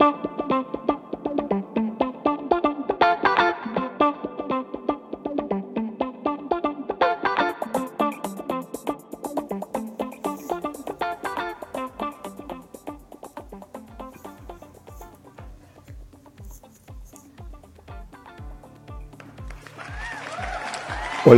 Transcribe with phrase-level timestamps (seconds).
[0.00, 0.14] Hola,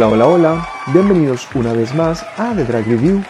[0.07, 3.25] hola, hola, bienvenidos una vez más a The Drag Review.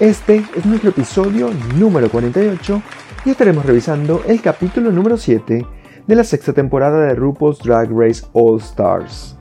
[0.00, 2.82] Este es nuestro episodio número 48
[3.24, 5.64] y estaremos revisando el capítulo número 7
[6.06, 9.38] de la sexta temporada de RuPaul's Drag Race All Stars.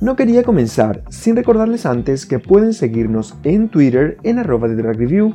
[0.00, 4.96] No quería comenzar sin recordarles antes que pueden seguirnos en Twitter en arroba de Drag
[4.96, 5.34] Review,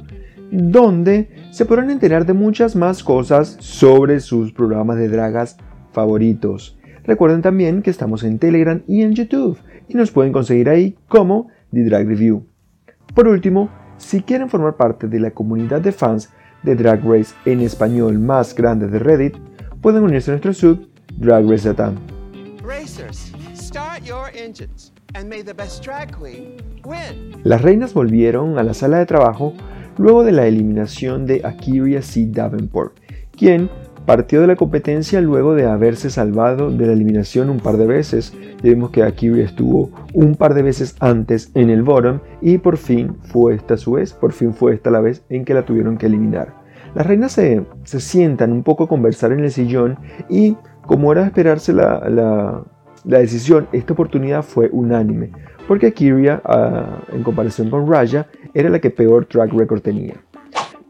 [0.52, 5.56] donde se podrán enterar de muchas más cosas sobre sus programas de dragas
[5.94, 6.78] favoritos.
[7.06, 11.48] Recuerden también que estamos en Telegram y en YouTube y nos pueden conseguir ahí como
[11.72, 12.46] The Drag Review.
[13.16, 16.30] Por último, si quieren formar parte de la comunidad de fans
[16.64, 19.36] de Drag Race en español más grande de Reddit,
[19.82, 21.96] pueden unirse a nuestro sub Drag Race Latam.
[27.44, 29.54] Las reinas volvieron a la sala de trabajo
[29.98, 32.28] luego de la eliminación de Akiria C.
[32.28, 32.98] Davenport,
[33.38, 33.70] quien
[34.06, 38.34] Partió de la competencia luego de haberse salvado de la eliminación un par de veces.
[38.64, 42.78] Ya vimos que Akiri estuvo un par de veces antes en el bottom y por
[42.78, 45.98] fin fue esta su vez, por fin fue esta la vez en que la tuvieron
[45.98, 46.62] que eliminar.
[46.96, 49.98] Las reinas se, sientan un poco a conversar en el sillón
[50.30, 52.10] y como era de esperarse la,
[53.06, 55.32] la, decisión, esta oportunidad fue unánime,
[55.68, 60.16] porque Akiria, ah, en comparación con Raya, era la que peor track record tenía.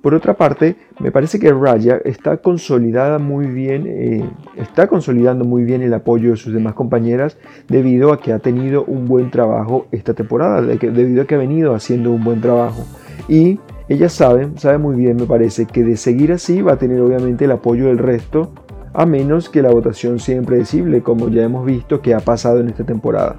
[0.02, 4.28] Por otra parte, me parece que Raya está consolidada muy bien, eh,
[4.58, 8.84] está consolidando muy bien el apoyo de sus demás compañeras debido a que ha tenido
[8.84, 12.84] un buen trabajo esta temporada, debido a que ha venido haciendo un buen trabajo.
[13.28, 17.00] Y ella sabe, sabe muy bien, me parece, que de seguir así va a tener
[17.00, 18.54] obviamente el apoyo del resto,
[18.94, 22.70] a menos que la votación sea impredecible, como ya hemos visto que ha pasado en
[22.70, 23.36] esta temporada.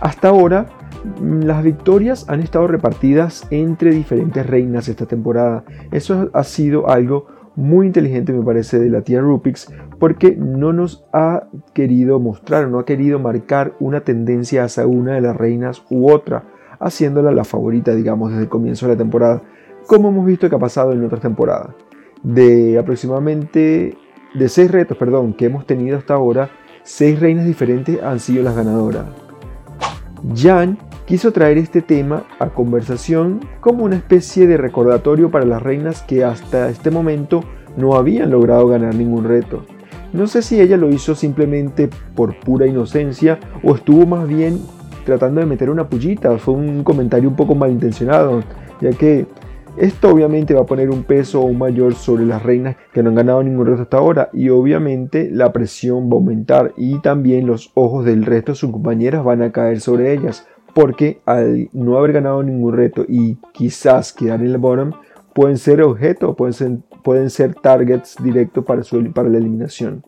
[0.00, 0.66] Hasta ahora,
[1.20, 5.64] las victorias han estado repartidas entre diferentes reinas esta temporada.
[5.92, 7.26] Eso ha sido algo
[7.56, 12.78] muy inteligente me parece de la tía Rupix porque no nos ha querido mostrar, no
[12.78, 16.44] ha querido marcar una tendencia hacia una de las reinas u otra,
[16.80, 19.42] haciéndola la favorita, digamos, desde el comienzo de la temporada,
[19.86, 21.74] como hemos visto que ha pasado en otras temporadas.
[22.22, 23.96] De aproximadamente,
[24.34, 26.50] de seis retos, perdón, que hemos tenido hasta ahora,
[26.82, 29.06] seis reinas diferentes han sido las ganadoras.
[30.34, 36.02] Jan quiso traer este tema a conversación como una especie de recordatorio para las reinas
[36.02, 37.44] que hasta este momento
[37.76, 39.64] no habían logrado ganar ningún reto.
[40.12, 44.60] No sé si ella lo hizo simplemente por pura inocencia o estuvo más bien
[45.04, 48.42] tratando de meter una pullita, fue un comentario un poco malintencionado,
[48.80, 49.26] ya que
[49.76, 53.16] esto obviamente va a poner un peso aún mayor sobre las reinas que no han
[53.16, 57.72] ganado ningún reto hasta ahora y obviamente la presión va a aumentar y también los
[57.74, 62.12] ojos del resto de sus compañeras van a caer sobre ellas porque al no haber
[62.12, 64.92] ganado ningún reto y quizás quedar en el bottom
[65.32, 68.82] pueden ser objeto, pueden ser, targets directos para,
[69.14, 70.04] para la eliminación.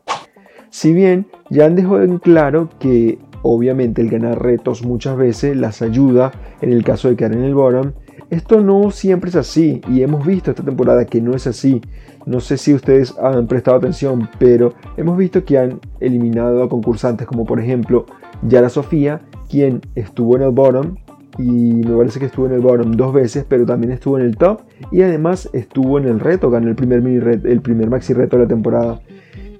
[0.70, 5.82] Si bien ya han dejado en claro que obviamente el ganar retos muchas veces las
[5.82, 7.92] ayuda en el caso de quedar en el bottom,
[8.28, 11.80] esto no siempre es así y hemos visto esta temporada que no es así.
[12.24, 17.26] No sé si ustedes han prestado atención, pero hemos visto que han eliminado a concursantes
[17.26, 18.06] como por ejemplo
[18.42, 20.96] Yara Sofía, quien estuvo en el bottom
[21.38, 24.36] y me parece que estuvo en el bottom dos veces, pero también estuvo en el
[24.36, 28.36] top y además estuvo en el reto, ganó el primer, mini el primer maxi reto
[28.36, 29.00] de la temporada.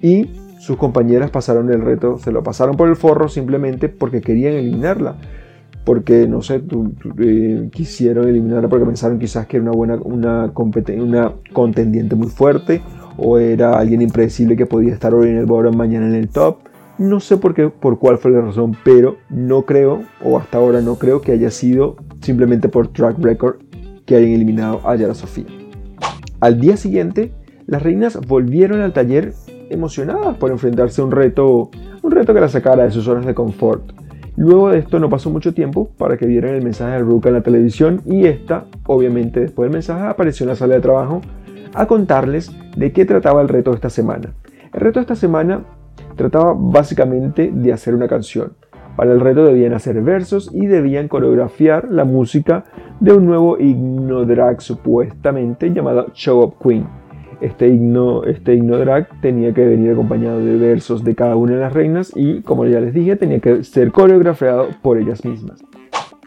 [0.01, 4.55] Y sus compañeras pasaron el reto, se lo pasaron por el forro simplemente porque querían
[4.55, 5.17] eliminarla
[5.87, 6.63] porque, no sé,
[7.21, 10.53] eh, quisieron eliminarla porque pensaron quizás que era una buena, una,
[10.99, 12.83] una contendiente muy fuerte,
[13.17, 16.59] o era alguien impredecible que podía estar hoy en el bottom, mañana en el top.
[16.99, 20.81] No sé por qué, por cuál fue la razón, pero no creo, o hasta ahora
[20.81, 23.57] no creo que haya sido simplemente por track record
[24.07, 25.45] que hayan eliminado a Yara Sofía.
[26.41, 27.33] Al día siguiente,
[27.67, 29.35] las reinas volvieron al taller
[29.69, 31.71] emocionadas por enfrentarse a un reto,
[32.03, 33.93] un reto que la sacara de sus zonas de confort.
[34.37, 37.35] Luego de esto no pasó mucho tiempo para que vieran el mensaje de Ruka en
[37.35, 41.21] la televisión y esta, obviamente después del mensaje, apareció en la sala de trabajo
[41.75, 44.33] a contarles de qué trataba el reto de esta semana.
[44.73, 45.65] El reto de esta semana
[46.17, 48.53] trataba básicamente de hacer una canción.
[48.97, 52.65] Para el reto debían hacer versos y debían coreografiar la música
[53.01, 56.87] de un nuevo himno drag supuestamente llamado Show Up Queen
[57.41, 61.61] este himno, este himno drag tenía que venir acompañado de versos de cada una de
[61.61, 65.63] las reinas y, como ya les dije, tenía que ser coreografiado por ellas mismas.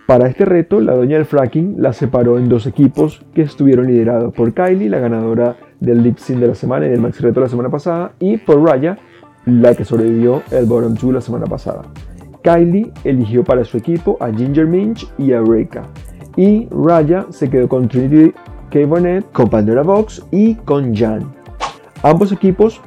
[0.05, 4.33] Para este reto, la doña del fracking la separó en dos equipos que estuvieron liderados
[4.33, 7.45] por Kylie, la ganadora del lip sync de la semana y del maxi reto de
[7.45, 8.97] la semana pasada, y por Raya,
[9.49, 11.83] la que sobrevivió el bottom 2 la semana pasada.
[12.41, 15.83] Kylie eligió para su equipo a Ginger Minch y a Reka,
[16.35, 18.33] y Raya se quedó con Trinity
[18.69, 18.85] K.
[18.85, 21.23] Bonnet, con Pandora Box y con Jan.
[22.03, 22.81] Ambos equipos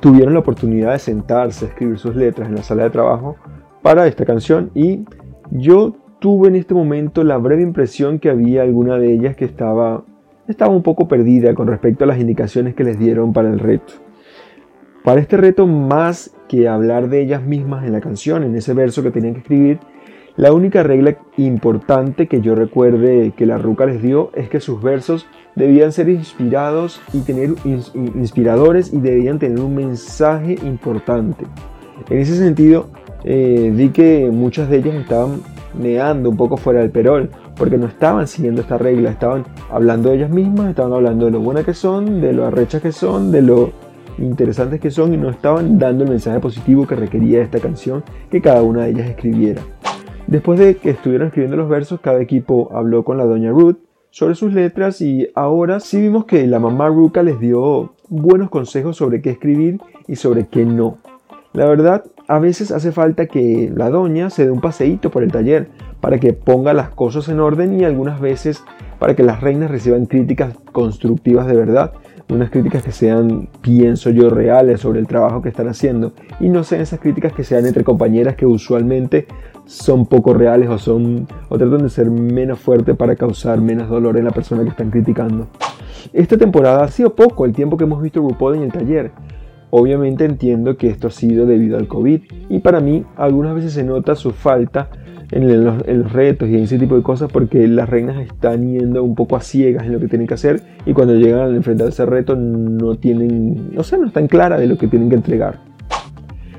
[0.00, 3.36] tuvieron la oportunidad de sentarse a escribir sus letras en la sala de trabajo
[3.82, 5.04] para esta canción y
[5.50, 10.04] yo tuve en este momento la breve impresión que había alguna de ellas que estaba,
[10.48, 13.94] estaba un poco perdida con respecto a las indicaciones que les dieron para el reto.
[15.04, 19.02] Para este reto, más que hablar de ellas mismas en la canción, en ese verso
[19.02, 19.78] que tenían que escribir,
[20.36, 24.82] la única regla importante que yo recuerde que la Ruca les dio es que sus
[24.82, 25.26] versos
[25.56, 31.46] debían ser inspirados y tener inspiradores y debían tener un mensaje importante.
[32.10, 32.88] En ese sentido,
[33.24, 35.40] eh, vi que muchas de ellas estaban
[35.78, 40.16] neando un poco fuera del perol, porque no estaban siguiendo esta regla, estaban hablando de
[40.16, 43.42] ellas mismas, estaban hablando de lo buenas que son, de lo arrechas que son, de
[43.42, 43.72] lo
[44.20, 48.40] interesantes que son y no estaban dando el mensaje positivo que requería esta canción que
[48.40, 49.62] cada una de ellas escribiera.
[50.26, 53.78] Después de que estuvieron escribiendo los versos, cada equipo habló con la doña Ruth
[54.10, 58.96] sobre sus letras y ahora sí vimos que la mamá Ruka les dio buenos consejos
[58.96, 60.98] sobre qué escribir y sobre qué no.
[61.52, 65.32] La verdad, a veces hace falta que la doña se dé un paseíto por el
[65.32, 65.68] taller
[66.00, 68.62] para que ponga las cosas en orden y algunas veces
[69.00, 71.92] para que las reinas reciban críticas constructivas de verdad,
[72.30, 76.64] unas críticas que sean, pienso yo, reales sobre el trabajo que están haciendo y no
[76.64, 79.26] sean esas críticas que sean entre compañeras que usualmente
[79.66, 84.16] son poco reales o son o tratan de ser menos fuertes para causar menos dolor
[84.16, 85.48] en la persona que están criticando.
[86.12, 89.12] Esta temporada ha sido poco el tiempo que hemos visto RuPaul en el taller,
[89.70, 93.84] Obviamente entiendo que esto ha sido debido al COVID y para mí algunas veces se
[93.84, 94.90] nota su falta
[95.30, 99.14] en los, retos y en ese tipo de cosas porque las reinas están yendo un
[99.14, 102.04] poco a ciegas en lo que tienen que hacer y cuando llegan a enfrentar ese
[102.04, 105.60] reto no tienen, o sea, no están claras de lo que tienen que entregar.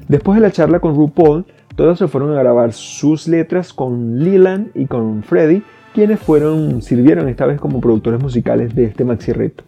[0.07, 1.45] Después de la charla con RuPaul,
[1.75, 5.63] todas se fueron a grabar sus letras con Leland y con Freddy,
[5.93, 9.63] quienes fueron, sirvieron esta vez como productores musicales de este maxi reto.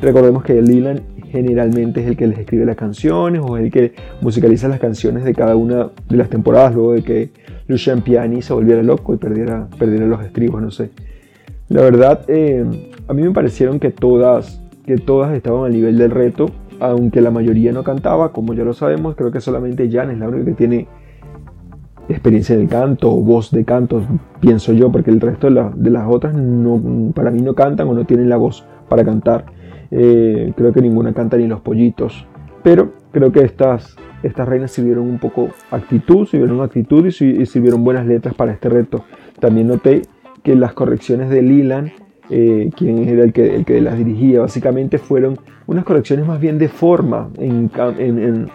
[0.00, 3.94] Recordemos que Leland generalmente es el que les escribe las canciones o es el que
[4.20, 7.30] musicaliza las canciones de cada una de las temporadas luego de que
[7.66, 10.90] Lucian Piani se volviera loco y perdiera, perdiera los estribos, no sé.
[11.68, 12.64] La verdad, eh,
[13.06, 17.30] a mí me parecieron que todas, que todas estaban al nivel del reto, aunque la
[17.30, 20.52] mayoría no cantaba, como ya lo sabemos, creo que solamente Jan es la única que
[20.52, 20.88] tiene
[22.08, 24.02] experiencia en el canto o voz de canto,
[24.40, 27.92] pienso yo, porque el resto de, de las otras no, para mí no cantan o
[27.92, 29.57] no tienen la voz para cantar.
[29.90, 32.26] Eh, creo que ninguna canta ni los pollitos.
[32.62, 37.12] Pero creo que estas, estas reinas sirvieron un poco actitud, sirvieron actitud y,
[37.46, 39.04] sirvieron buenas letras para este reto.
[39.40, 40.02] También noté
[40.42, 41.92] que las correcciones de Lilan,
[42.30, 46.58] eh, quien era el que, el que las dirigía, básicamente fueron unas correcciones más bien
[46.58, 47.28] de forma,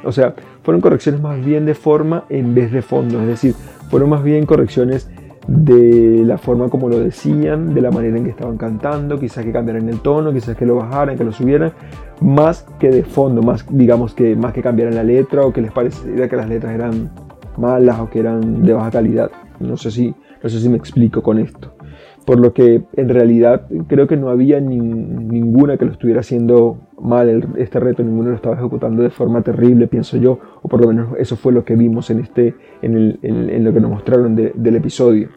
[0.03, 0.33] o sea,
[0.63, 3.53] fueron correcciones más bien de forma en vez de fondo, es decir,
[3.89, 5.11] fueron más bien correcciones
[5.47, 9.51] de la forma como lo decían, de la manera en que estaban cantando, quizás que
[9.51, 11.73] cambiaran el tono, quizás que lo bajaran, que lo subieran,
[12.21, 15.71] más que de fondo, más digamos que más que cambiaran la letra o que les
[15.71, 17.11] pareciera que las letras eran
[17.57, 19.31] malas o que eran de baja calidad.
[19.59, 21.73] No sé si, no sé si me explico con esto
[22.25, 27.53] por lo que en realidad creo que no había ninguna que lo estuviera haciendo mal
[27.57, 31.09] este reto, ninguno lo estaba ejecutando de forma terrible, pienso yo, o por lo menos
[31.17, 35.29] eso fue lo que vimos en, este, en, lo que nos mostraron del episodio.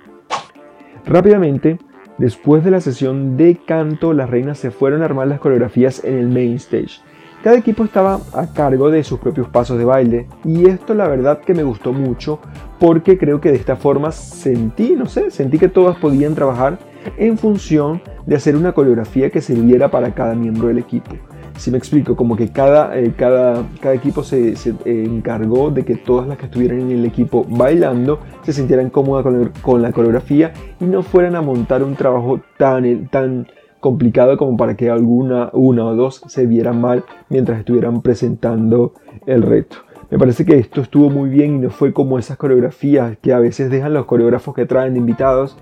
[1.04, 1.78] Rápidamente,
[2.18, 6.14] después de la sesión de canto, las reinas se fueron a armar las coreografías en
[6.14, 7.00] el main stage.
[7.42, 11.40] Cada equipo estaba a cargo de sus propios pasos de baile y esto la verdad
[11.40, 12.40] que me gustó mucho
[12.80, 16.78] porque creo que de esta forma sentí, no sé, sentí que todas podían trabajar
[17.16, 21.14] en función de hacer una coreografía que sirviera para cada miembro del equipo.
[21.56, 25.96] Si me explico, como que cada, eh, cada, cada equipo se, eh, encargó de que
[25.96, 30.52] todas las que estuvieran en el equipo bailando se sintieran cómodas con, con, la coreografía
[30.80, 33.46] y no fueran a montar un trabajo tan, tan
[33.86, 38.94] complicado como para que alguna, una o dos se vieran mal mientras estuvieran presentando
[39.26, 39.76] el reto.
[40.10, 43.38] Me parece que esto estuvo muy bien y no fue como esas coreografías que a
[43.38, 45.56] veces dejan los coreógrafos que traen invitados,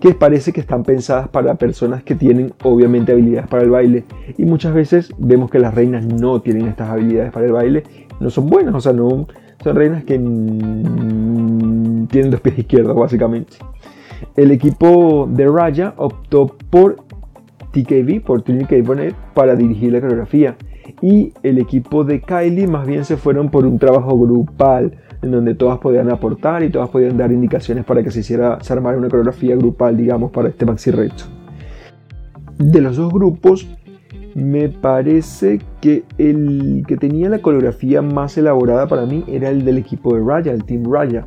[0.00, 4.04] que parece que están pensadas para personas que tienen obviamente habilidades para el baile.
[4.38, 7.82] Y muchas veces vemos que las reinas no tienen estas habilidades para el baile,
[8.20, 9.26] no son buenas, o sea, no
[9.62, 13.58] son reinas que tienen dos pies izquierdos básicamente.
[14.34, 17.05] El equipo de Raya optó por
[17.82, 18.76] TKB por Trinity K.
[18.82, 20.56] Bonnet para dirigir la coreografía
[21.02, 24.92] y el equipo de Kylie más bien se fueron por un trabajo grupal
[25.22, 28.72] en donde todas podían aportar y todas podían dar indicaciones para que se hiciera, se
[28.72, 31.24] armara una coreografía grupal, digamos, para este maxi reto.
[32.58, 33.66] De los dos grupos,
[34.34, 39.78] me parece que el que tenía la coreografía más elaborada para mí era el del
[39.78, 41.26] equipo de Raya, el Team Raya.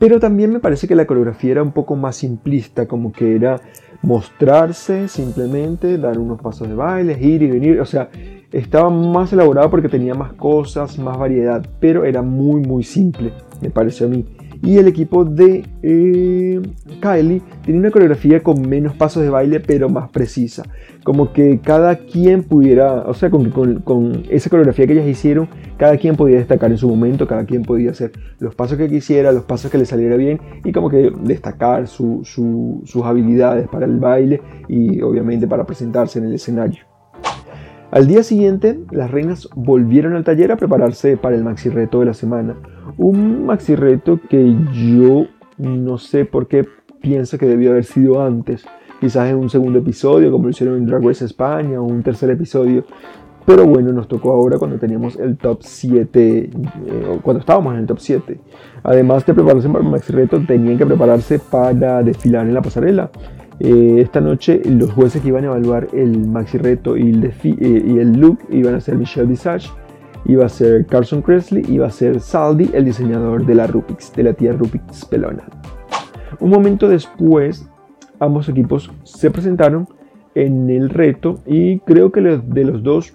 [0.00, 3.60] Pero también me parece que la coreografía era un poco más simplista, como que era
[4.00, 8.08] mostrarse simplemente, dar unos pasos de baile, ir y venir, o sea,
[8.50, 13.68] estaba más elaborado porque tenía más cosas, más variedad, pero era muy muy simple, me
[13.68, 14.24] pareció a mí.
[14.62, 16.60] Y el equipo de eh,
[17.00, 20.64] Kylie tiene una coreografía con menos pasos de baile, pero más precisa.
[21.02, 25.48] Como que cada quien pudiera, o sea, con, con, esa coreografía que ellas hicieron,
[25.78, 29.32] cada quien podía destacar en su momento, cada quien podía hacer los pasos que quisiera,
[29.32, 34.42] los pasos que le saliera bien y como que destacar sus habilidades para el baile
[34.68, 36.90] y obviamente para presentarse en el escenario.
[37.92, 42.06] Al día siguiente, las reinas volvieron al taller a prepararse para el maxi reto de
[42.06, 42.54] la semana.
[43.02, 45.24] Un maxi reto que yo
[45.56, 46.66] no sé por qué
[47.00, 48.66] pienso que debió haber sido antes.
[49.00, 52.28] Quizás en un segundo episodio, como lo hicieron en Drag Race España, o un tercer
[52.28, 52.84] episodio.
[53.46, 56.50] Pero bueno, nos tocó ahora cuando teníamos el top 7, eh,
[57.22, 58.38] cuando estábamos en el top 7.
[58.82, 63.10] Además de prepararse para el maxi reto, tenían que prepararse para desfilar en la pasarela.
[63.60, 67.32] Eh, esta noche los jueces que iban a evaluar el maxi reto y el, eh,
[67.42, 69.70] y el look iban a ser Michelle Visage,
[70.24, 74.22] iba a ser Carson Cresley, iba a ser Saldi, el diseñador de la Rupix, de
[74.22, 75.44] la tía Rupix pelona.
[76.38, 77.68] Un momento después,
[78.18, 79.88] ambos equipos se presentaron
[80.34, 83.12] en el reto y creo que de los dos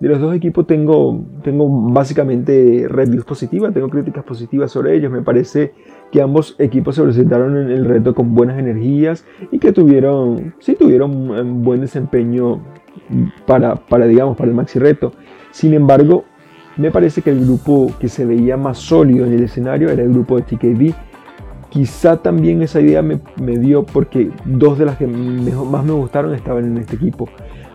[0.00, 5.10] de los dos equipos tengo, tengo básicamente reviews positivas, tengo críticas positivas sobre ellos.
[5.10, 5.72] Me parece
[6.12, 10.74] que ambos equipos se presentaron en el reto con buenas energías y que tuvieron, sí,
[10.74, 12.62] tuvieron un buen desempeño
[13.46, 15.12] para, para, digamos, para el maxi reto.
[15.52, 16.24] Sin embargo,
[16.76, 20.10] me parece que el grupo que se veía más sólido en el escenario era el
[20.10, 20.94] grupo de TKB.
[21.70, 26.34] Quizá también esa idea me, me dio porque dos de las que más me gustaron
[26.34, 27.28] estaban en este equipo.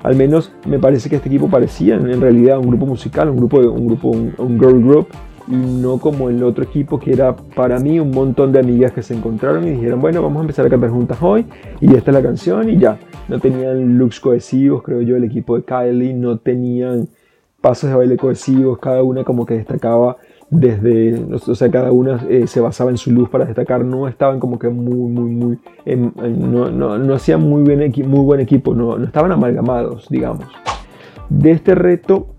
[0.04, 3.60] Al menos me parece que este equipo parecía en realidad un grupo musical, un grupo,
[3.60, 5.08] un, grupo un, girl group,
[5.48, 9.02] y no como el otro equipo que era para mí un montón de amigas que
[9.02, 11.46] se encontraron y dijeron, bueno, vamos a empezar a cantar juntas hoy,
[11.82, 12.98] y esta es la canción, y ya.
[13.28, 17.10] No tenían looks cohesivos, creo yo, el equipo de Kylie, no tenían
[17.62, 20.18] pasos de baile cohesivos, cada una como que destacaba
[20.50, 24.40] desde, o sea, cada una eh, se basaba en su luz para destacar, no estaban
[24.40, 28.98] como que muy, muy, muy, no, no, no, hacían muy, bien, muy buen equipo, no,
[28.98, 30.48] no estaban amalgamados, digamos.
[31.30, 32.30] De este reto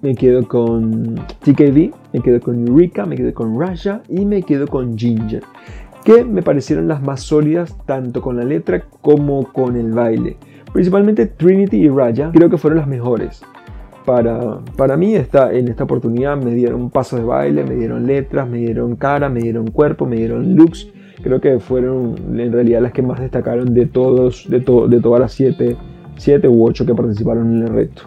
[0.00, 4.68] me quedo con TKV, me quedo con Eureka, me quedo con Raja y me quedo
[4.68, 5.42] con Ginger,
[6.04, 10.36] que me parecieron las más sólidas tanto con la letra como con el baile.
[10.72, 13.42] Principalmente Trinity y Raja creo que fueron las mejores
[14.04, 18.48] para, para mí esta, en esta oportunidad me dieron pasos de baile, me dieron letras,
[18.48, 20.88] me dieron cara, me dieron cuerpo, me dieron looks.
[21.22, 25.32] Creo que fueron en realidad las que más destacaron de, todos, de, de todas las
[25.32, 25.76] 7
[26.20, 28.02] siete, u 8 que participaron en el reto.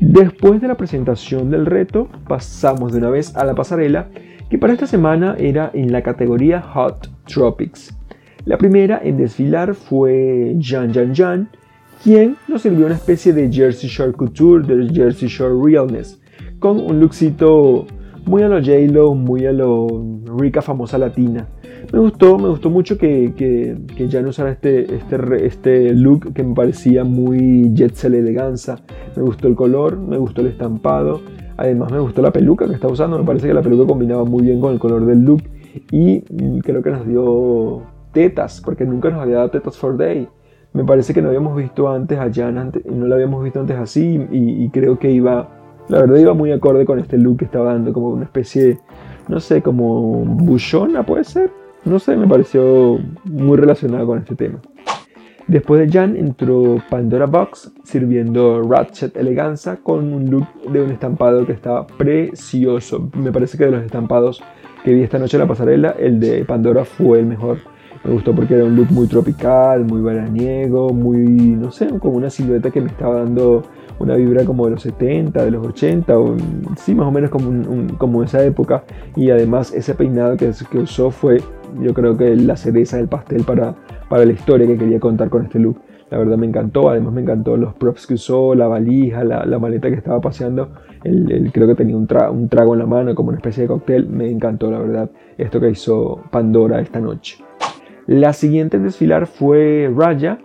[0.00, 4.08] Después de la presentación del reto, pasamos de una vez a la pasarela,
[4.48, 7.96] que para esta semana era en la categoría Hot Tropics.
[8.44, 11.48] La primera en desfilar fue Jan Jan Jan,
[12.02, 16.20] quien nos sirvió una especie de Jersey Shore Couture, de Jersey Shore Realness,
[16.58, 17.86] con un lookcito
[18.26, 19.86] muy a lo J-Lo, muy a lo
[20.38, 21.48] rica famosa latina.
[21.92, 26.32] Me gustó, me gustó mucho que, que, que ya no usara este, este, este look
[26.32, 28.80] que me parecía muy jet set eleganza.
[29.16, 31.20] Me gustó el color, me gustó el estampado,
[31.56, 34.42] además me gustó la peluca que está usando, me parece que la peluca combinaba muy
[34.42, 35.42] bien con el color del look
[35.90, 36.20] y
[36.62, 37.82] creo que nos dio
[38.12, 40.28] tetas, porque nunca nos había dado tetas for day.
[40.72, 44.26] Me parece que no habíamos visto antes a Jan, no la habíamos visto antes así
[44.30, 45.48] y, creo que iba,
[45.88, 48.78] la verdad iba muy acorde con este look que estaba dando, como una especie,
[49.28, 51.50] no sé, como buchona puede ser.
[51.84, 54.60] No sé, me pareció muy relacionado con este tema.
[55.48, 61.44] Después de Jan entró Pandora Box sirviendo Ratchet Eleganza con un look de un estampado
[61.44, 63.10] que estaba precioso.
[63.14, 64.42] Me parece que de los estampados
[64.84, 67.58] que vi esta noche en la pasarela, el de Pandora fue el mejor.
[68.04, 72.30] Me gustó porque era un look muy tropical, muy veraniego, muy, no sé, como una
[72.30, 73.62] silueta que me estaba dando
[73.98, 76.36] una vibra como de los 70, de los 80, o,
[76.76, 78.84] sí, más o menos como, como esa época.
[79.14, 81.40] Y además ese peinado que, que usó fue,
[81.80, 83.74] yo creo que la cereza del pastel para,
[84.08, 85.80] para la historia que quería contar con este look.
[86.10, 89.58] La verdad me encantó, además me encantó los props que usó, la valija, la, la
[89.58, 90.70] maleta que estaba paseando.
[91.04, 94.08] El, creo que tenía un, un trago en la mano como una especie de cóctel.
[94.08, 97.42] Me encantó, la verdad, esto que hizo Pandora esta noche.
[98.06, 100.38] La siguiente en desfilar fue Raya,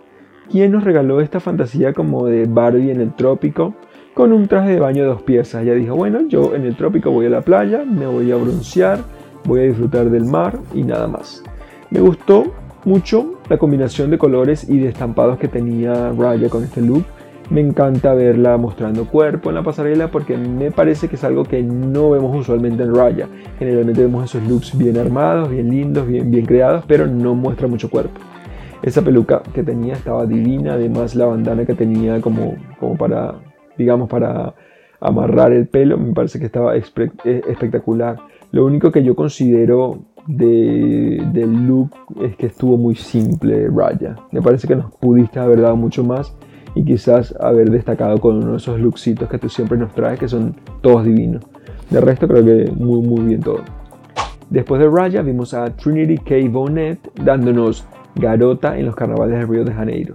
[0.50, 3.74] quien nos regaló esta fantasía como de Barbie en el trópico,
[4.14, 5.62] con un traje de baño de dos piezas.
[5.62, 9.00] Ella dijo, bueno, yo en el trópico voy a la playa, me voy a broncear,
[9.44, 11.42] voy a disfrutar del mar y nada más.
[11.90, 16.80] Me gustó mucho la combinación de colores y de estampados que tenía Raya con este
[16.80, 17.04] look.
[17.50, 21.62] Me encanta verla mostrando cuerpo en la pasarela porque me parece que es algo que
[21.62, 23.26] no vemos usualmente en Raya.
[23.58, 27.88] Generalmente vemos esos looks bien armados, bien lindos, bien, bien creados, pero no muestra mucho
[27.88, 28.20] cuerpo.
[28.82, 33.36] Esa peluca que tenía estaba divina, además la bandana que tenía como, como para,
[33.78, 34.54] digamos, para
[35.00, 36.82] amarrar el pelo, me parece que estaba eh,
[37.48, 38.18] espectacular.
[38.52, 44.16] Lo único que yo considero de, del look es que estuvo muy simple, Raya.
[44.32, 46.36] Me parece que nos pudiste haber dado mucho más
[46.78, 50.28] y quizás haber destacado con uno de esos looksitos que tú siempre nos traes, que
[50.28, 51.42] son todos divinos.
[51.90, 53.62] De resto creo que muy muy bien todo.
[54.48, 56.48] Después de Raya vimos a Trinity K.
[56.48, 60.14] Bonnet dándonos garota en los carnavales de Río de Janeiro.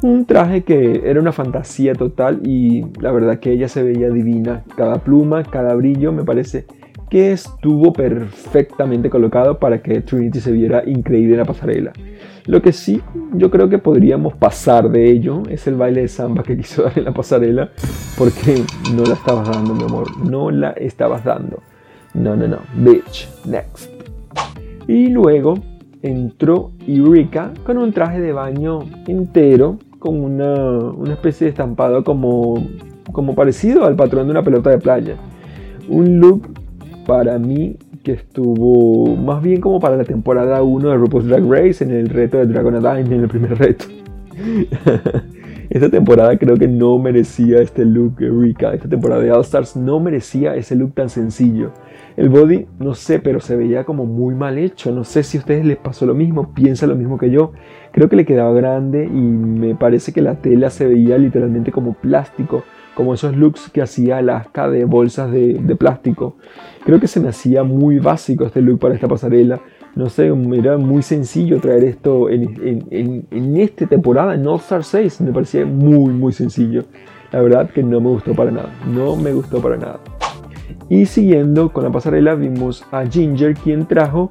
[0.00, 4.62] Un traje que era una fantasía total y la verdad que ella se veía divina.
[4.76, 6.66] Cada pluma, cada brillo me parece
[7.10, 11.92] que estuvo perfectamente colocado para que Trinity se viera increíble en la pasarela.
[12.46, 13.00] Lo que sí,
[13.34, 16.96] yo creo que podríamos pasar de ello es el baile de samba que quiso dar
[16.96, 17.70] en la pasarela,
[18.16, 18.62] porque
[18.94, 21.62] no la estabas dando, mi amor, no la estabas dando.
[22.14, 23.90] No, no, no, bitch, next.
[24.88, 25.54] Y luego
[26.02, 32.64] entró Eureka con un traje de baño entero, con una, una especie de estampado como,
[33.12, 35.16] como parecido al patrón de una pelota de playa.
[35.88, 36.48] Un look
[37.06, 41.82] para mí que estuvo más bien como para la temporada 1 de RuPaul's Drag Race
[41.82, 43.86] en el reto de Dragon Dragonadine, en el primer reto.
[45.70, 48.72] Esta temporada creo que no merecía este look Rika.
[48.72, 51.72] Esta temporada de All Stars no merecía ese look tan sencillo.
[52.16, 54.92] El body, no sé, pero se veía como muy mal hecho.
[54.92, 57.52] No sé si a ustedes les pasó lo mismo, piensa lo mismo que yo.
[57.90, 61.94] Creo que le quedaba grande y me parece que la tela se veía literalmente como
[61.94, 62.62] plástico
[62.96, 66.36] como esos looks que hacía Alaska de bolsas de, plástico.
[66.82, 69.60] Creo que se me hacía muy básico este look para esta pasarela.
[69.94, 75.20] No sé, era muy sencillo traer esto en, en, esta temporada, en All Star 6.
[75.20, 76.84] Me parecía muy, muy sencillo.
[77.32, 78.70] La verdad que no me gustó para nada.
[78.90, 80.00] No me gustó para nada.
[80.88, 84.30] Y siguiendo con la pasarela vimos a Ginger quien trajo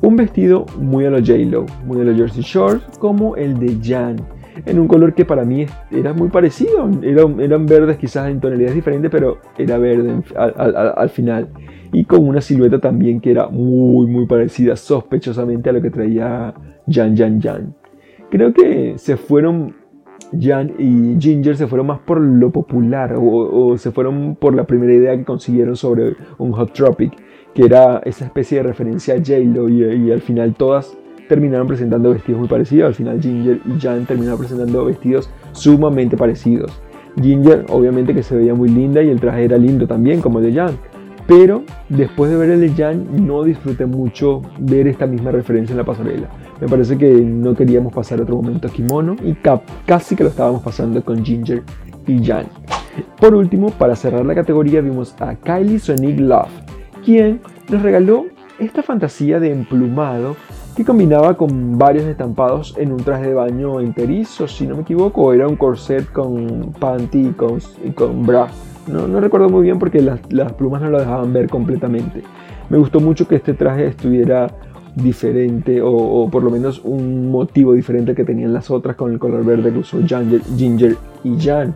[0.00, 4.37] un vestido muy a lo J-Lo, muy a lo Jersey Shore como el de Jan
[4.66, 6.88] en un color que para mí era muy parecido.
[7.02, 11.48] Eran, verdes quizás en tonalidades diferentes, pero era verde al, final.
[11.92, 16.54] Y con una silueta también que era muy, muy parecida sospechosamente a lo que traía
[16.88, 17.74] Jan Jan Jan.
[18.30, 19.74] Creo que se fueron,
[20.38, 24.92] Jan y Ginger se fueron más por lo popular o, se fueron por la primera
[24.92, 27.12] idea que consiguieron sobre un Hot Tropic,
[27.54, 32.40] que era esa especie de referencia a J-Lo y al final todas terminaron presentando vestidos
[32.40, 32.88] muy parecidos.
[32.88, 36.72] Al final Ginger y Jan terminaron presentando vestidos sumamente parecidos.
[37.20, 40.52] Ginger obviamente que se veía muy linda y el traje era lindo también como el
[40.52, 40.78] de Jan.
[41.26, 45.78] Pero después de ver el de Jan no disfruté mucho ver esta misma referencia en
[45.78, 46.28] la pasarela.
[46.58, 49.36] Me parece que no queríamos pasar otro momento kimono y
[49.84, 51.62] casi que lo estábamos pasando con Ginger
[52.06, 52.46] y Jan.
[53.20, 56.48] Por último, para cerrar la categoría vimos a Kylie Sonic Love,
[57.04, 58.24] quien nos regaló
[58.58, 60.34] esta fantasía de emplumado
[60.78, 65.32] que combinaba con varios estampados en un traje de baño enterizo, si no me equivoco,
[65.32, 67.58] era un corset con panty y con,
[67.96, 68.46] con bra.
[68.86, 72.22] No, no, recuerdo muy bien porque las, las, plumas no lo dejaban ver completamente.
[72.70, 74.54] Me gustó mucho que este traje estuviera
[74.94, 79.44] diferente o, por lo menos un motivo diferente que tenían las otras con el color
[79.44, 81.74] verde que usó Ginger y Jan.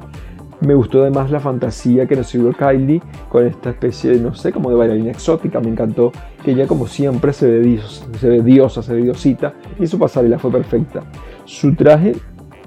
[0.64, 4.52] Me gustó además la fantasía que nos sirvió Kylie con esta especie de, no sé,
[4.52, 5.60] como de bailarina exótica.
[5.60, 6.12] Me encantó
[6.44, 9.98] que ella como siempre se ve, diosa, se ve diosa, se ve diosita y su
[9.98, 11.02] pasarela fue perfecta.
[11.44, 12.14] Su traje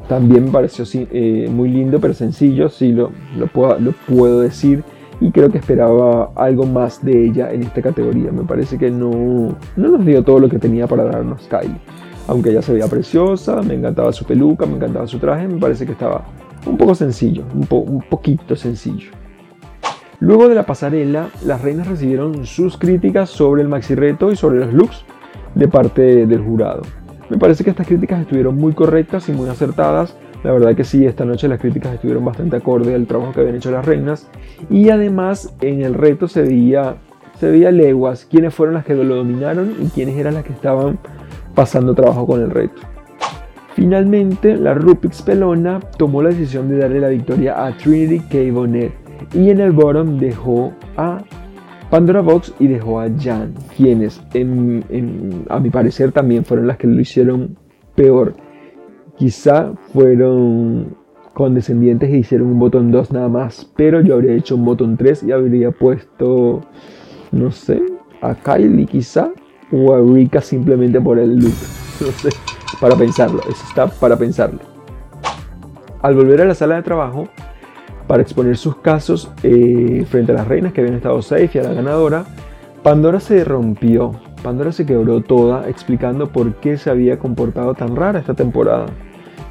[0.10, 3.12] también me pareció eh, muy lindo pero sencillo, sí lo,
[3.53, 4.84] puedo, lo puedo decir
[5.21, 8.29] y creo que esperaba algo más de ella en esta categoría.
[8.31, 11.79] Me parece que no, no nos dio todo lo que tenía para darnos Kylie.
[12.27, 15.86] Aunque ella se veía preciosa, me encantaba su peluca, me encantaba su traje, me parece
[15.86, 16.25] que estaba
[16.65, 19.12] un poco sencillo, un, un poquito sencillo.
[20.19, 24.60] Luego de la pasarela, las reinas recibieron sus críticas sobre el maxi reto y sobre
[24.60, 25.06] los looks
[25.56, 26.84] de parte del jurado.
[27.30, 30.15] Me parece que estas críticas estuvieron muy correctas y muy acertadas.
[30.43, 33.56] La verdad que sí, esta noche las críticas estuvieron bastante acorde al trabajo que habían
[33.56, 34.30] hecho las reinas.
[34.69, 36.97] Y además en el reto se veía,
[37.39, 40.99] se veía leguas quiénes fueron las que lo dominaron y quiénes eran las que estaban
[41.56, 42.82] pasando trabajo con el reto.
[43.75, 48.53] Finalmente, la Rupix Pelona tomó la decisión de darle la victoria a Trinity K.
[48.53, 48.93] Bonnet
[49.33, 51.21] y en el bottom dejó a
[51.89, 54.21] Pandora Box y dejó a Jan, quienes
[55.49, 57.57] a mi parecer también fueron las que lo hicieron
[57.95, 58.35] peor.
[59.17, 60.95] Quizá fueron
[61.33, 65.23] condescendientes e hicieron un botón 2 nada más, pero yo habría hecho un botón 3
[65.23, 66.61] y habría puesto,
[67.31, 67.81] no sé,
[68.21, 69.31] a Kylie quizá
[69.71, 71.53] o a Rika simplemente por el look.
[72.01, 72.27] No sé,
[72.80, 74.60] para pensarlo, eso está para pensarlo.
[76.01, 77.28] Al volver a la sala de trabajo,
[78.08, 81.63] para exponer sus casos eh, frente a las reinas que habían estado safe y a
[81.63, 82.25] la ganadora,
[82.84, 84.12] Pandora se rompió,
[84.43, 88.86] Pandora se quebró toda explicando por qué se había comportado tan rara esta temporada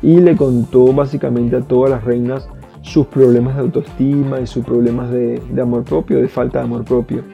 [0.03, 2.49] y le contó básicamente a todas las reinas
[2.83, 6.85] sus problemas de autoestima y sus problemas de, de amor propio, de falta de amor
[6.85, 7.25] propio.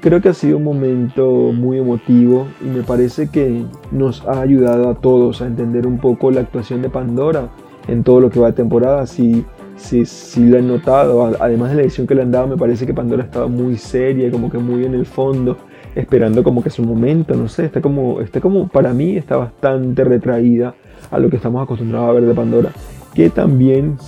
[0.00, 4.88] Creo que ha sido un momento muy emotivo y me parece que nos ha ayudado
[4.88, 7.50] a todos a entender un poco la actuación de Pandora
[7.86, 9.06] en todo lo que va de temporada.
[9.06, 9.44] Si
[9.76, 11.36] sí, sí lo he notado.
[11.38, 14.30] Además de la edición que le han dado, me parece que Pandora estaba muy seria,
[14.30, 15.58] como que muy en el fondo,
[15.94, 20.02] esperando como que su momento, no sé, está como, está como, para mí está bastante
[20.04, 20.74] retraída
[21.10, 22.70] a lo que estamos acostumbrados a ver de Pandora,
[23.12, 23.98] que también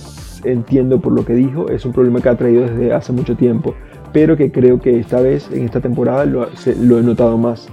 [0.43, 3.75] entiendo por lo que dijo, es un problema que ha traído desde hace mucho tiempo,
[4.13, 7.67] pero que creo que esta vez, en esta temporada, lo, he notado más.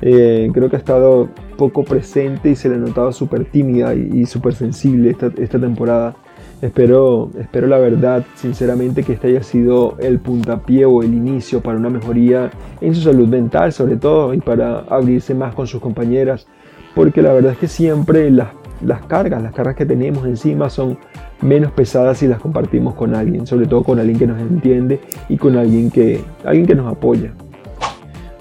[0.00, 4.10] Eh, creo que ha estado poco presente y se le ha notado súper tímida y,
[4.12, 6.16] y súper sensible esta, esta temporada.
[6.62, 11.76] Espero, espero la verdad, sinceramente, que este haya sido el puntapié o el inicio para
[11.76, 16.46] una mejoría en su salud mental, sobre todo, y para abrirse más con sus compañeras,
[16.94, 20.98] porque la verdad es que siempre las, las cargas, las cargas que tenemos encima son
[21.42, 25.36] menos pesadas si las compartimos con alguien, sobre todo con alguien que nos entiende y
[25.36, 27.32] con alguien que, alguien que nos apoya.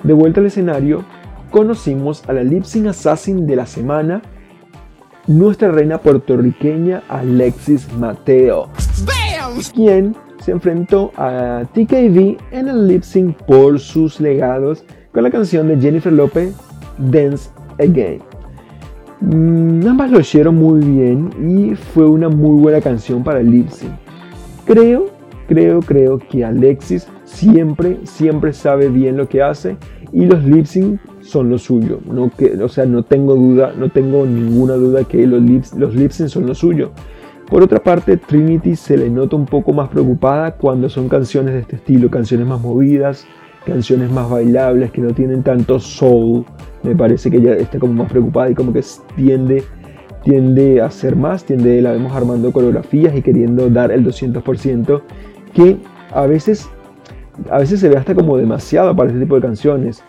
[0.04, 1.04] De vuelta al escenario,
[1.50, 4.22] conocimos a la Lip Assassin de la semana
[5.28, 8.70] nuestra reina puertorriqueña Alexis Mateo,
[9.74, 15.68] quien se enfrentó a TKV en el lip sync por sus legados con la canción
[15.68, 16.56] de Jennifer Lopez,
[16.98, 18.31] Dance Again.
[19.22, 23.70] Mm, ambas lo hicieron muy bien y fue una muy buena canción para el lip
[23.70, 23.92] sync.
[24.66, 25.08] Creo,
[25.48, 29.78] creo, creo que Alexis siempre, siempre sabe bien lo que hace
[30.12, 32.00] y los lip sync son lo suyo.
[32.12, 35.94] No que, o sea, no tengo duda, no tengo ninguna duda que los lips, los
[35.94, 36.92] lip sync son lo suyo.
[37.48, 41.60] Por otra parte, Trinity se le nota un poco más preocupada cuando son canciones de
[41.60, 43.26] este estilo, canciones más movidas,
[43.66, 46.46] canciones más bailables, que no tienen tanto soul.
[46.84, 48.84] Me parece que ella está como más preocupada y como que
[49.16, 49.64] tiende,
[50.24, 55.02] tiende a hacer más, tiende, la vemos armando coreografías y queriendo dar el 200%,
[55.54, 55.78] que
[56.12, 56.70] a veces,
[57.50, 60.04] a veces se ve hasta como demasiado para este tipo de canciones.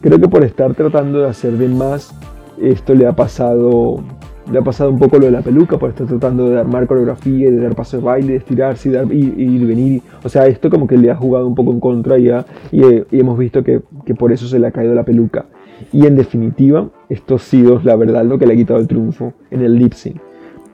[0.00, 2.14] Creo que por estar tratando de hacer de más,
[2.60, 4.04] esto le ha pasado
[4.50, 7.50] le ha pasado un poco lo de la peluca, por estar tratando de armar coreografía,
[7.50, 10.02] de dar paso de baile, de estirarse y, dar, y, venir.
[10.22, 12.30] O sea, esto como que le ha jugado un poco en contra y,
[12.72, 12.82] y
[13.12, 15.46] hemos visto que, que, por eso se le ha caído la peluca.
[15.92, 19.32] Y en definitiva, esto ha sido la verdad lo que le ha quitado el triunfo
[19.50, 20.20] en el lip sync.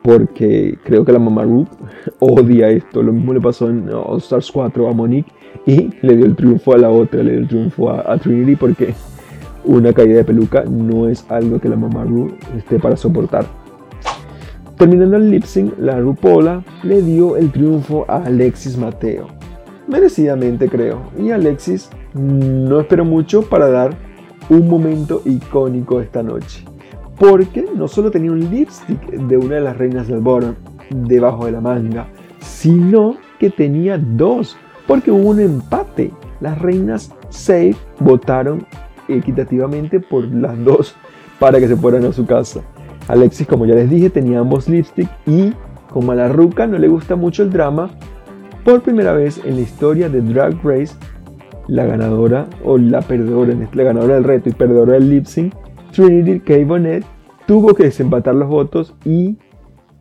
[0.03, 1.69] Porque creo que la mamá Ruth
[2.19, 3.03] odia esto.
[3.03, 5.33] Lo mismo le pasó en All Stars 4 a Monique
[5.67, 8.95] y le dio el triunfo a la otra, le dio el triunfo a, Trinity porque
[9.65, 13.64] una caída de peluca no es algo que la mamá Ru esté para soportar.
[14.79, 19.29] Terminando el lip sync, la Rupola le dio el triunfo a Alexis Mateo.
[19.87, 21.11] Merecidamente creo.
[21.17, 23.97] Y Alexis no esperó mucho para dar
[24.49, 26.65] un momento icónico esta noche.
[27.19, 30.55] Porque no solo tenía un lipstick de una de las reinas del bottom
[30.91, 32.09] debajo de la manga,
[32.41, 34.57] sino que tenía dos.
[34.89, 36.11] Porque hubo un empate.
[36.41, 38.67] Las reinas safe votaron
[39.07, 40.97] equitativamente por las dos
[41.39, 42.61] para que se fueran a su casa.
[43.09, 45.53] Alexis, como ya les dije, tenía ambos lipstick y
[45.91, 47.91] como a la ruca no le gusta mucho el drama,
[48.65, 50.95] por primera vez en la historia de Drag Race,
[51.69, 55.55] la ganadora o la perdedora, la ganadora del reto y perdedora del lip sync,
[55.93, 56.65] Trinity K.
[56.67, 57.05] Bonnet,
[57.47, 59.37] tuvo que desempatar los votos y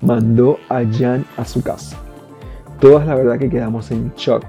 [0.01, 1.97] mandó a Jan a su casa.
[2.79, 4.45] Todas la verdad que quedamos en shock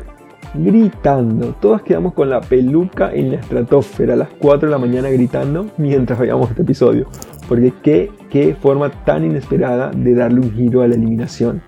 [0.55, 1.55] gritando.
[1.61, 5.67] Todos quedamos con la peluca en la estratosfera a las 4 de la mañana gritando
[5.77, 7.09] mientras veíamos este episodio.
[7.49, 11.63] Porque qué, qué forma tan inesperada de darle un giro a la eliminación.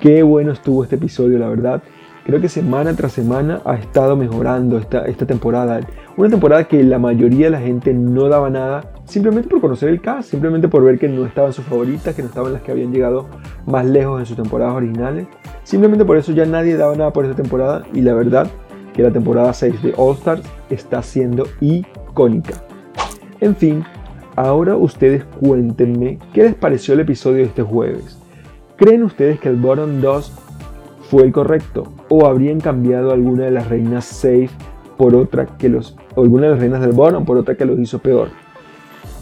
[0.00, 1.82] Qué bueno estuvo este episodio, la verdad.
[2.24, 5.80] Creo que semana tras semana ha estado mejorando esta, esta temporada.
[6.16, 10.02] Una temporada que la mayoría de la gente no daba nada, simplemente por conocer el
[10.02, 12.92] cast, simplemente por ver que no estaban sus favoritas, que no estaban las que habían
[12.92, 13.28] llegado
[13.66, 15.26] más lejos en sus temporadas originales.
[15.64, 18.46] Simplemente por eso ya nadie daba nada por esta temporada y la verdad
[18.92, 22.62] que la temporada 6 de All Stars está siendo icónica.
[23.40, 23.84] En fin,
[24.38, 28.18] ahora ustedes cuéntenme qué les pareció el episodio de este jueves.
[28.76, 30.32] ¿Creen ustedes que el Bottom 2
[31.10, 31.92] fue el correcto?
[32.08, 34.50] ¿O habrían cambiado alguna de las reinas safe
[34.96, 35.96] por otra que los...
[36.16, 38.28] Alguna de las reinas del bottom por otra que los hizo peor?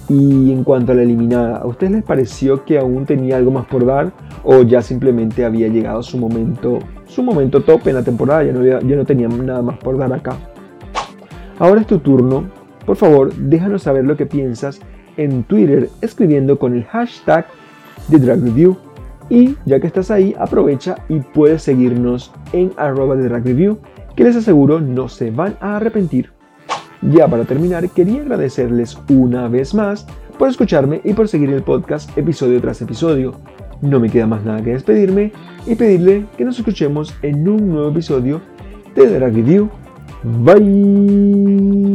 [0.09, 3.67] Y en cuanto a la eliminada, ¿a ustedes les pareció que aún tenía algo más
[3.67, 4.13] por dar
[4.45, 8.65] o ya simplemente había llegado su momento, su momento top en la temporada, ya no,
[8.65, 10.37] ya no tenía nada más por dar acá?
[11.59, 12.45] Ahora es tu turno
[12.87, 14.81] por favor déjanos saber lo que piensas
[15.17, 17.47] en Twitter escribiendo con el hashtag
[18.09, 18.77] de Drag Review.
[19.29, 23.79] Y ya que estás ahí, aprovecha y puedes seguirnos en arroba de Drag Review,
[24.15, 26.31] que les aseguro no se van a arrepentir.
[27.03, 30.07] Ya para terminar, quería agradecerles una vez más
[30.39, 33.35] por escucharme y por seguir el podcast episodio tras episodio.
[33.83, 35.33] No me queda más nada que despedirme
[35.67, 38.41] y pedirle que nos escuchemos en un nuevo episodio
[38.95, 39.69] de Drag Review.
[40.23, 41.86] Bye.